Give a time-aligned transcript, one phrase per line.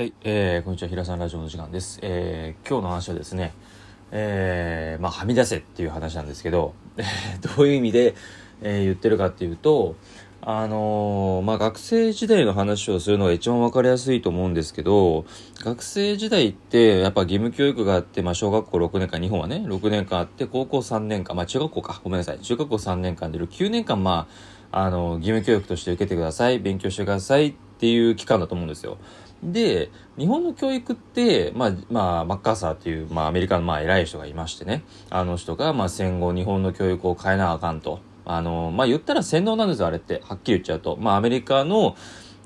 [0.00, 1.98] はい、えー、こんにちは、平さんラジオの時間です。
[2.00, 3.52] えー、今日の話はですね、
[4.10, 6.72] えー、まあ、はみ出せっていう話なんですけど、
[7.56, 8.14] どういう意味で、
[8.62, 9.96] えー、言ってるかっていうと、
[10.40, 15.26] あのー、まあ、学生時代の話をするのが一番わかりやすいと思うんですけど、
[15.62, 24.28] 学生時代ってやっぱ義務教育があって、まあ、小学校6年間、日本はね、6年間あって、高校3年間、まあ、中学校か、ごめんなさい、中学校3年間で9年間、ま
[24.72, 28.98] あ、あの、義務教育として受けてください、勉強してくださいっていう期間だと思うんですよ。
[29.42, 38.00] で、日本の教育って、まあ、まあ、マッカーサーっていう、まあ、アメリカの、まあ、偉い人がいましてね、あの人が、まあ、戦後日本の教育を変えなあかんと。
[38.26, 40.22] あの、まあ、言ったら洗脳なんですよ、あれって。
[40.28, 40.96] はっきり言っちゃうと。
[41.00, 41.96] まあ、アメリカの、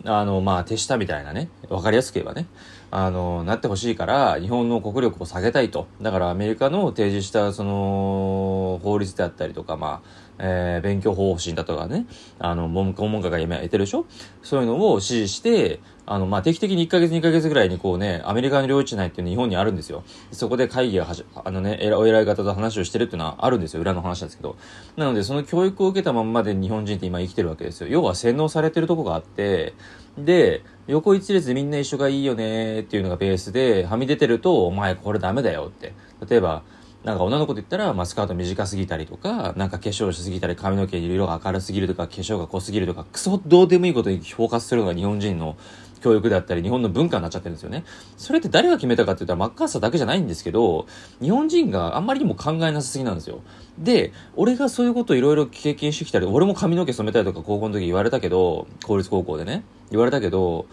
[0.05, 2.47] あの、まあ、手下みたいなね、わかりやすく言えばね、
[2.91, 5.89] あの、なってほしいから、日本の国力を下げたいと。
[6.01, 12.07] だからアメリカの提示した、その、法律であったりとか、まあ、えー、勉強方針だとかね、
[12.39, 14.07] あの、文科が今やってるでしょ？
[14.43, 20.03] そういうのを指示して、あの、まあ、定期的に1ヶ月2ヶ月ぐらいにこうね、アメリカの領地内っていうの日本にあるんですよ。
[20.33, 23.81] そこで会議がはじ、あのね、お偉い方と話をしてるっていうのはあるんですよ。
[23.81, 24.57] 裏の話なんですけど。
[24.97, 27.89] なので、その教育を受けたまんまで日本人って今生きてるわけですよ。
[27.89, 29.75] 要は洗脳されてるとこがあって、
[30.19, 35.95] で、横一列でみんな一緒がいいよねっていうのがベースで、はみ出てると、お前これダメだよって。
[36.29, 36.63] 例えば、
[37.05, 45.57] なんか女の子で言ったら、まあ、スカート短すぎたりとか、なんか化粧しすぎたり、髪の毛色が明るすぎるとか、化粧が濃すぎるとか、クソどうでもいいことにフォーカスするのが日本人の
[46.01, 47.85] 教育であったり、日本の文化になっちゃってるんですよね。
[48.17, 50.87] それって誰が決めたかって言ったら、マッカーサーだけじゃないんですけど、
[51.21, 53.41] 日本人があんまりにも考えなさすぎなんですよ。
[53.79, 60.65] で、俺がそういうことをいろいろ経験してきたり、俺も髪の毛染めたりとか高校の時言われたけど、公立高校でね、言われたけど、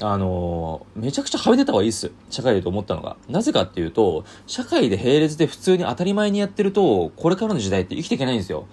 [0.00, 2.12] あのー、めちゃくちゃはみ出た方がいいっす。
[2.30, 3.16] 社会でと思ったのが。
[3.28, 8.66] なぜかっていうと、社会で並列で普通に当たり前にやってると、これからの時代って生きていけないんですよ。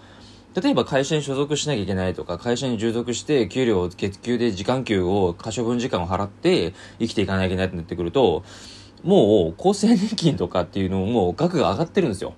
[0.61, 8.43] 例えば会社に所属しなきゃいけないとか、会社に従属して、給料、月給で時間給を、可処分時間を払って生きていかなきゃいけないってなってくると、
[9.03, 12.33] もう厚生年金とかっていうのも額が上がってるんですよ。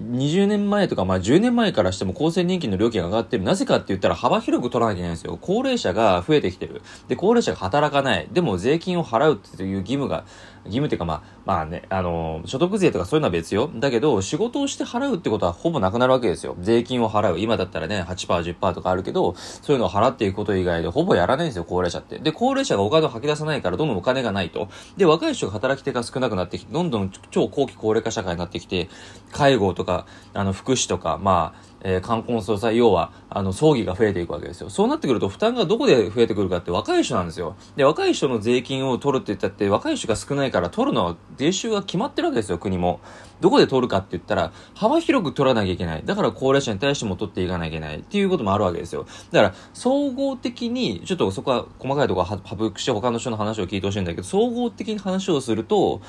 [0.00, 3.44] 20年前とか、まあ10年前からしても厚生年金の料金が上がってる。
[3.44, 5.38] なぜかって言ったら幅広く取らなきゃいけないんですよ。
[5.40, 6.82] 高齢者が増えてきてる。
[7.08, 8.28] で、高齢者が働かない。
[8.32, 10.24] でも税金を払うっていう義務が、
[10.64, 13.70] 義務っていうかまあ、まあね、あの、所得税とかそういうのは別よ。
[13.74, 16.56] だけど、仕事をして払うってことはほぼなくなるわけですよ。
[16.60, 17.40] 税金を払う。
[17.40, 22.18] 今だったらね、8%、10%とかあるけど、そういうのを払っていくこと以外でほぼやらないんですよ、高齢者って。
[22.18, 24.68] で、高齢者がお金を吐き出さないからどんどんお金がないと。
[24.96, 28.88] で、若い人が働き手が少なくなってきて、どんどん超後期高齢化社会になってきて、
[29.32, 34.68] 介護とか、かあの、福祉とか、まあ、えー、冠婚葬祭、要は、あの、葬儀が増えていくわけですよ。
[34.68, 37.56] そうなってくると、負担がどこで増えてくるかって若い人なんですよ。
[37.76, 43.00] で、若い人の税金を取るって言ったって、若い人が少ないから取るのは、税収が決まってるわけですよ、国も。
[43.40, 46.02] どこで取るかって言ったら、幅広く取らなきゃいけない。
[46.04, 49.06] だから高齢者に対しても取っていかなきゃいけないっていうこともあるわけですよ。
[49.30, 56.00] だから、総合的に、ちょっとそこは細かいところは省くして他の人の話を聞いてほしいんだけど、総合的に話をすると、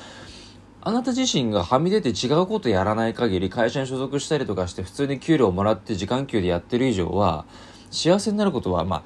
[0.82, 7.44] あなた自身がはみ出て違うことやらない限り会社に所属したりとかして普通に給料をもらって時間給でやってる以上は
[7.90, 9.02] 幸せになることはまあ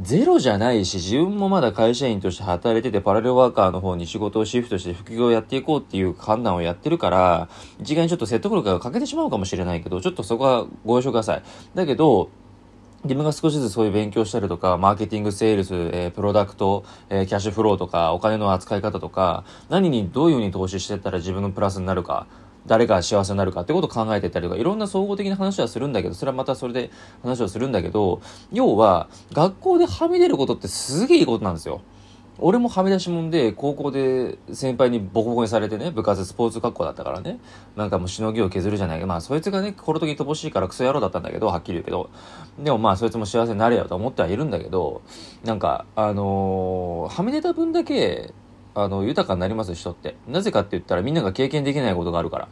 [0.00, 7.48] ゼロじゃないし自分もまだ会社員として働いててパラレルワーカーの方に仕事をシフトして副業をやっていこうっていう判断をやってるから
[7.80, 11.42] 一概にちょっと説得力が欠けてしまうかもしれないけどちょっとそこはご了承ください。
[11.74, 12.30] だけど
[13.02, 22.26] 自分が少しずつそういう勉強したりとか、マーケティング、セールス、えー、プロダクト、えー、キャッシュフローとか、お金の扱い方とか、何にどういうふうに投資していったら自分のプラスになるか、
[22.66, 26.90] 誰が幸せになるかってことを考えてたりとか、いろんな総合的な話はするんだけど、それはまたそれで
[27.22, 28.20] 話をするんだけど、
[28.52, 31.80] 要は、学校ではみ出ることってすげえいいことなんですよ。
[32.42, 37.38] 俺もはみ出しもんで、高校で先輩にボコボコにされてね、部活スポーツ学校だったからね、
[37.76, 39.06] なんかもうしのぎを削るじゃないか。
[39.06, 42.10] まあ、そいつがね、心時乏しいからクソ野郎だったんだけど、はっきり言うけど。
[42.58, 45.02] でもまあ、そいつも幸せになれよと思ってはいるんだけど、
[45.44, 48.32] なんか、あのー、はみ出た分だけ、
[48.74, 50.16] あの、豊かになります人って。
[50.26, 52.48] なぜかって言ったらみんなが経験できないことがあるから。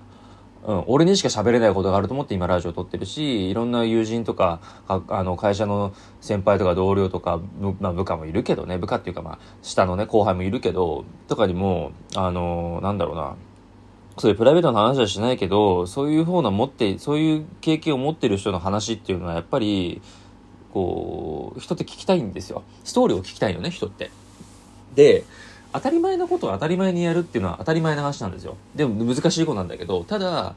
[0.68, 7.40] うん、俺にしか喋れないことがあると思って今ラジオ撮ってるし、いろんな友人とか、あの、会社の先輩とか同僚とか、
[7.80, 13.36] まあ、部下もいるけどね、部下っていうかまあ、下のね、後輩もいるけど、とかにも、あの、なんだろうな、
[14.18, 20.02] そういうプライベートの話はしないけど、そういう方の持って、そういう経験を持ってる人の話っていうのはやっぱり、
[20.74, 22.62] こう、人って聞きたいんですよ。
[22.84, 24.10] ストーリーを聞きたいよね、人って。
[24.94, 25.24] で、
[25.72, 28.56] 当たり前のことを当たり前にやるっていうのは当たり前の話なんですよ。
[28.74, 30.54] でも難しい子なんだけど、ただ、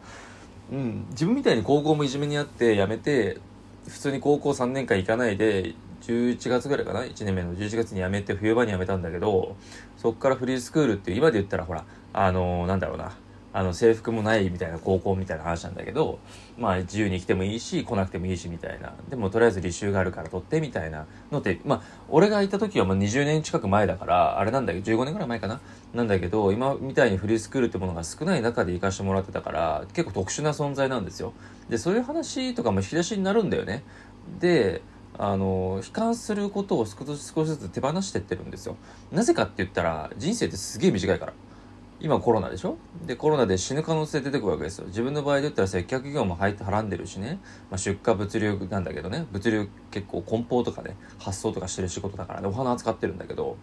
[0.71, 3.39] うん、自分みたいに高校もいじめにあって辞めて、
[3.87, 9.55] 普通に高校3年間行かないで、11月ぐらいかな ?1 年目の11月に辞めて冬場に辞めたんだけど、
[9.97, 11.83] そっからフリースクールって、今で言ったらほら、
[12.13, 13.11] あのー、なんだろうな、
[13.53, 16.19] あの制服もないみたいな高校みたいな話なんだけど
[16.57, 18.93] まあ自由に来てもいいし来なくてもいいしみたいな。
[19.09, 25.59] でもとりあえず履修があるから取ってみたいなのってまあ俺がいた時はもう20年近く前だからあれなんだけど15年ぐらい前かな。
[25.93, 31.33] なんだけど今みたいにフリースクールってものが少ない中で行かしてもらってたから結構特殊な存在なんですよ。
[31.69, 33.83] でそういう話とかも引き出しになるんだよね。
[34.39, 34.81] で
[35.17, 38.77] あの悲観することを少しずつ手放してってるんですよ。
[39.11, 41.33] なぜかって言ったら人生ってすげえ短いから。
[42.01, 42.77] 今コロナでしょ？
[43.05, 44.87] でコロナで死ぬ可能性出てくるわけですよ。
[44.87, 47.39] 自分の場合で言ったら接客業も入ってはらんでるしね、
[47.69, 49.27] まあ、出荷物流なんだけどね。
[49.31, 52.47] 物流結構梱包とかで発送とかしてる仕事だからね。
[52.47, 53.55] お花扱ってるんだけど。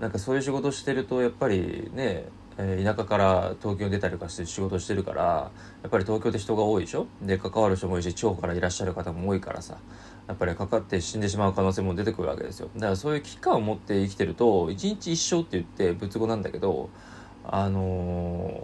[0.00, 2.26] なんかそういう仕事してるとやっぱりね
[2.58, 5.50] え田舎から東京に出たりとかして仕事してるから
[5.82, 7.06] やっぱり東京って人が多いでしょ？
[7.22, 9.78] で関わる人も多いし地方からいらっしゃる方も多いからさ。
[10.28, 12.68] やっぱりかかって死んでしまう可能性も出てくるわけですよ。
[12.74, 16.90] だからそういう危機感を持って生きてると一日一生って言って仏語なんだけど
[17.48, 18.60] あの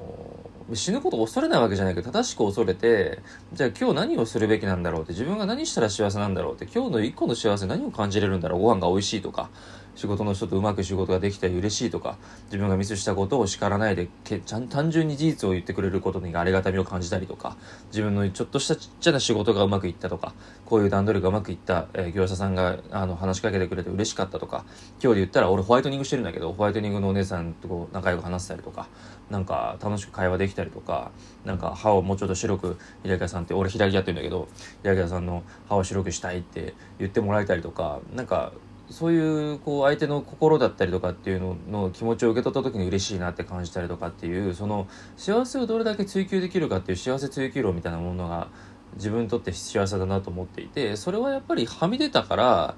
[0.71, 3.21] ー、死ぬことを恐れないわけじゃないけど正しく恐れて
[3.53, 9.51] じゃあ今日何をするべきなんだろうって自分が何したら幸せなんだろうって今日の一個の幸せ何を感じれるんだろうご飯が美味しいとか
[9.95, 12.17] 仕事の人とうまく仕事ができたり嬉しいとか
[12.47, 17.57] 自分がミスしたことを叱らないでけちゃん単純に事実を言ってくれることにありがたみを感じたりとか
[17.89, 20.35] 自分のちょっとしたちっちゃな仕事がうまくいったとか
[20.65, 24.65] こういう段取りがうまくいった、えー、業者さんがあの話しかけてくれて嬉しかったとか
[25.03, 28.89] 今日で言ったら俺ホワイトニングしてるんだけどホワイトニングのお姉さんとこう仲良く話したりとか
[29.31, 31.11] なんか楽しく会話できたりとか
[31.45, 34.49] なんか歯をもうちょっと白く平木さんって俺左やってるんだけど
[34.83, 38.53] 平木さんの歯を白くしたいって言ってもらえたりとかなんか
[38.91, 48.49] そういうこう相手の心だったりとかっていうのの気持ちを受け取った時に嬉しいなって感じたりとかっていうその幸せをどれだけ追求できるかっていう幸せ追求論みたいなものが
[48.97, 52.77] 自分にとって幸せだなと思っていてそれはやっぱりはみ出たから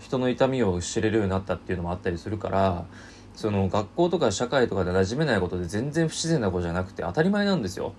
[0.00, 2.86] 人の痛みを知れるようになったっていうのもあったりするから
[3.34, 7.94] その学校とか社会とかで馴染めないことで全然不自然なことじゃなくて当たり前なんですよ。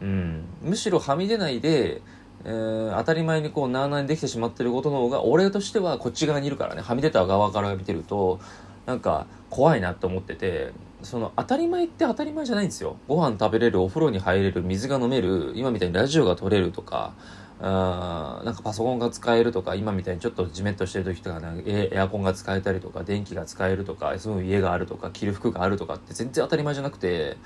[0.00, 2.02] うん、むしろはみ出ないで
[2.48, 6.80] えー、当たり前にこうなあなあにできてしまってることの方が俺としてはこっち側にいるからね。
[6.80, 8.38] はみ出た側から見てると
[8.86, 10.70] なんか怖いなと思ってて
[11.02, 12.96] その当たり前って当たり前じゃないんですよ。
[13.08, 17.14] ご飯食べれるお風呂に入れる水が飲める今みたいにラジオが撮れるとか
[17.60, 27.38] あなんかパソコンが使えるとか今みたいにちょっとジメッとしてる時とかエアコンが使えたりとか電気が使えるとか住む家があるとか着る服があるとかって全然当たり前じゃなくて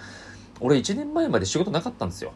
[0.61, 2.33] 俺1年前まで仕事なかったんですよ。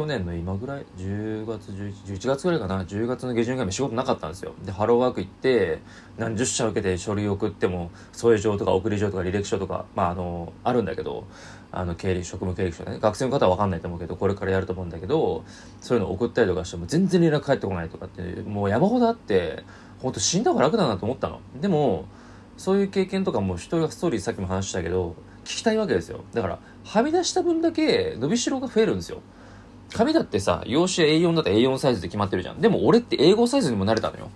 [0.00, 4.54] 去年の今ぐらい？10月11 11月ぐらいかな？10月の下旬ぐらい仕事なかったんですよ。
[4.64, 5.80] でハローワーク行って
[6.16, 11.26] 何十社受けて書類送っても添え状とか送り状とか履歴書とかまああのあるんだけど
[11.70, 12.98] あの経理職務経歴書ね。
[12.98, 15.44] 学生の方は分かんないと思うけどこれからやると思うんだけど
[15.82, 19.64] そういうの送ったりとかしても全然連絡返ってこないとかってもう山ほどあって
[19.98, 21.40] 本当死んだ方が楽だなと思ったの。
[21.60, 22.06] でも
[22.56, 25.14] そういう経験とかも一人がストーリーさっきも話したけど
[25.44, 26.24] 聞きたいわけですよ。
[26.32, 29.20] だからはみ出した分だけ伸びしろが増えるんですよ。
[29.92, 32.60] 紙だってさ、用紙 A4 だったら A4 サイズで決まってるじゃん。
[32.60, 34.30] でも俺って英語サイズにも慣れたのよ。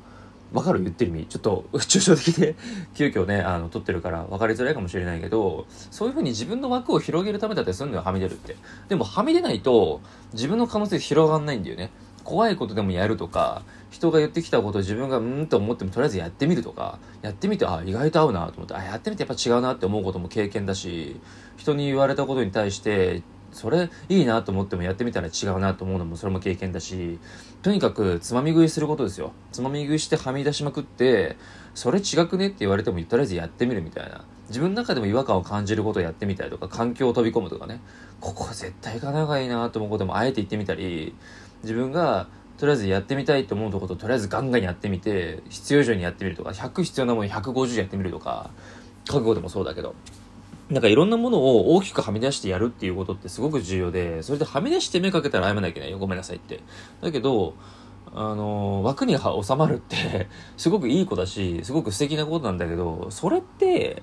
[0.52, 1.26] わかる言ってる意味。
[1.26, 2.54] ちょっと、 抽象的で
[2.94, 8.56] 急遽ね、あの、撮ってるから分かりづらいかもしれないけど、そういうふうに自分の枠を広げるためだってするのよ、はみ出るって。
[8.88, 10.00] でも、はみ出ないと、
[10.32, 11.90] 自分の可能性広がんないんだよね。
[12.22, 21.20] 怖いことでもやるとか、人が言ってきたことを自分がうんと思ってもとりあえずやってみるとか、やってみて、あ、意外と合うなと思って、あ、やってみてやっぱ違うなって思うことも経験だし、
[21.56, 23.22] 人に言われたことに対して
[23.54, 27.18] それいいなと思ってもやってみたら違うなと思うのもそれも経験だし
[27.62, 29.32] とにかくつまみ食いすることですよ。
[29.52, 31.36] つまみ食いしてはみ出しまくって
[31.74, 34.24] それ違くねって言われてもとりあえずやってみるみたいな。
[34.48, 37.80] 自分の中でも違和感を感じることをやってみたりとか環境を飛び込むとかね。
[38.20, 41.14] ここ絶対行かない方がいいなと思うこともあえて行ってみたり
[41.62, 48.50] 自分がとりあえずやってみたいと思うとこととりあえずガンガンやってみて必要以上にやってみるとか100必要なもの150やってみるとか
[49.06, 49.94] 覚悟でもそうだけど。
[50.74, 55.98] なんかいろんなものを大きくはみ出してやるっていうことってすごく重要で、それではみ出して目かけたら謝らなきゃいけないよ。
[55.98, 56.60] ごめんなさいって。
[57.00, 57.54] だけど、
[58.12, 60.28] あの、枠には収まるって
[60.58, 64.02] すごくいい子だし、すごく素敵なことなんだけど、それって、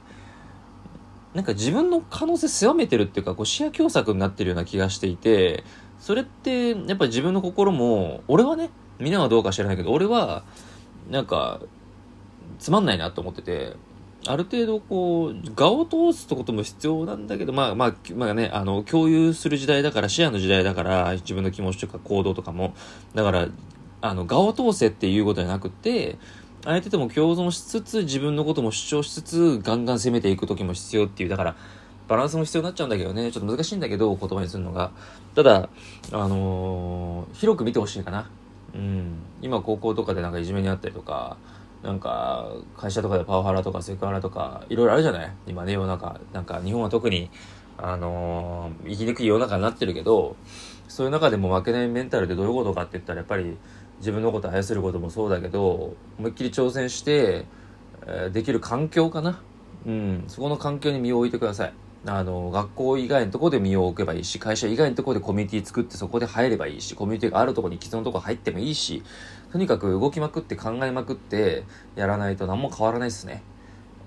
[1.34, 5.66] なんか自分の可能性狭めてるっていうか、こう視野狭窄になってるような気がしていて、
[6.00, 10.46] それって、やっぱり自分の心も、俺はね、みんなはどうか知らないけど、俺は、
[11.10, 11.60] なんか、
[12.60, 13.76] つまんないなと思ってて、
[14.28, 22.76] ある程度こう、画を通すってことも必要なんだけど、まあまあ、まあね、あの、共有する時代だから、シェアの時代だから、自分の気持ちとか行動とかも、
[23.16, 23.48] だから、
[24.02, 26.18] あの、画を通せっていうことじゃなくて、
[26.64, 31.56] 相手とも共存しつつ、自分のことも主張しつつ、ガンガン攻めていく時も必要っていう、だから、
[32.08, 34.92] バランスも必要になっちゃうんだけどね、ちょっと難しいんだけど、言葉にするのが。
[35.34, 35.70] ただ、
[36.12, 38.30] あのー、広く見てほしいかな。
[38.76, 39.14] うん。
[39.42, 41.38] 今、高校とかでなんかいじめにあったりとか、
[41.84, 45.32] なんか会社とかでパワハラとかセクハラとかいろいろあるじゃない？
[45.48, 46.20] 今ね世の中。
[46.32, 47.32] なんか日本は特に
[47.78, 50.36] あのー、生きにくい世の中になってるけど、
[50.88, 53.58] そういう中でも負けないメンタルってどういうことかって言ったらやっぱり
[53.98, 57.46] 自分のことを愛することもそうだけど思いっきり挑戦して、
[58.06, 59.42] えー、できる環境かな？
[59.88, 60.24] うん。
[60.28, 61.74] そこの環境に身を置いてください。
[62.06, 69.04] あの学校以外のところで身を置けばいいし会社以外のところでコミュニティ作ってそこで入ればいいしコミュニティがあるところに既存のところ入ってもいいし
[69.52, 71.64] とにかく動きまくって考えまくって
[71.96, 73.44] やらないと何も変わらないですね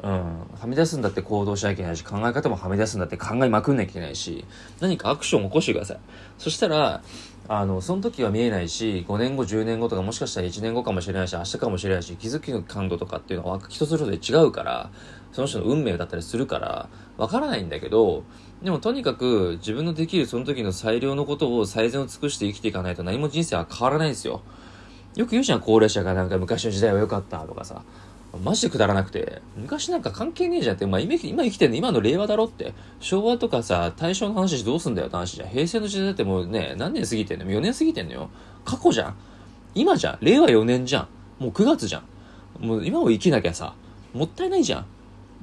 [0.05, 4.45] うん、はみ出すんだって行動しなきゃいけないし、考え方もはみ出すんだって考えまくんなきゃいけないし、
[4.81, 5.99] 何かアクションを起こしてください。
[6.37, 7.03] そしたら、
[7.49, 14.91] あの、その時は見えないし、5年後、10年後とかもしかしたら1年後かもしれないし、明日かもしれないし、気づきの感度とかっていうのは人それぞれ違うから、
[15.35, 18.23] その人の運命だったりするから、わからないんだけど、
[18.63, 24.43] でもとにかく自分のできるその時の最良のことを最善を尽くして生きていかないと何も人生は変わらないんですよ。
[25.17, 27.83] よく言うじゃん、高齢者がなんか昔の時代は良かったとかさ。
[28.43, 35.49] マジでくだらなくて、昔なんか関係ねえじゃんって、まあ、今生きてんの今の令和だろって、昭和とかさ、大正の話どうすんだよって話じゃん。
[35.49, 38.31] 平成の時代だってもうね、何年過ぎてんの ?4 年過ぎてんのよ。
[38.65, 39.17] 過去じゃん。
[39.75, 40.19] 今じゃん。
[40.21, 41.09] 令和4年じゃん。
[41.39, 42.03] もう9月じゃ
[42.61, 42.65] ん。
[42.65, 43.75] もう今を生きなきゃさ、
[44.13, 44.87] もったいないじゃん。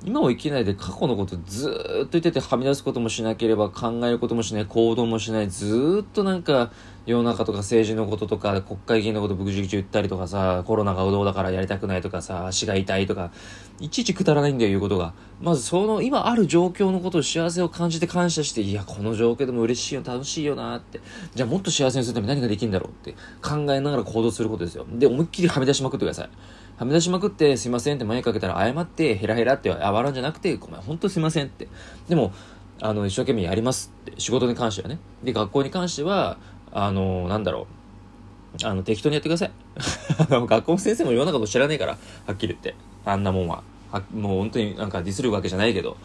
[0.04, 6.72] 今を生きないで過去のことずっと言っててはみ出すこともしなければ考えることもしない行動もしないずっとなんか
[7.06, 13.32] 世の中とか政治のこととか国会議員のことブクジ言ったりとかさコロナがうどうだからやりたくないとかさ足が痛いとか
[13.80, 15.14] いちいちくだらないんだよ言うことが。
[15.42, 21.02] まずその今ある状況のことを幸せを感じて感謝していやこの状況でも嬉しいよ楽しいよなって。
[21.34, 24.86] じゃあもっと幸せにするために何ができるんだろうって考えながら行動することですよ。
[24.88, 26.30] で思いっきりはみ出しまくってください。
[26.82, 31.68] はみ出しまくって、すいませんって前かけたら謝って、ヘラヘラって謝るんじゃなくて、ごめん、ほんとすいませんって。
[32.10, 32.34] でも、
[32.82, 34.20] あの、一生懸命やりますって。
[34.20, 34.98] 仕事に関してはね。
[35.24, 36.40] で、学校に関しては、
[36.72, 37.68] あの、なんだろ
[38.64, 38.66] う。
[38.66, 39.52] あの、適当にやってください。
[40.28, 42.74] 学校の先生もいろんなこと知らねえから、はっきり言って。
[43.06, 43.62] あんなもんは。
[43.92, 45.98] はもう本当になんかディスるわけじゃないけど、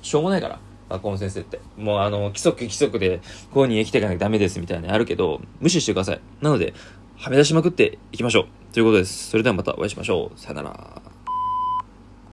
[0.00, 0.58] しょうもないから。
[0.88, 1.60] 学校の先生って。
[1.76, 3.20] もうあの、規則規則で、
[3.52, 6.20] こうに生きていかなきゃダメですみたいなのあるけど、無視してください。
[6.40, 6.72] なので、
[7.16, 8.74] はみ出しまくっていきましょう。
[8.74, 9.30] ということです。
[9.30, 10.40] それではまたお会いしましょう。
[10.40, 11.11] さよなら。